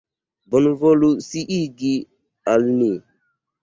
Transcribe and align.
Bonvolu 0.53 1.09
sciigi 1.27 1.95
al 2.57 2.63
ni. 2.83 2.93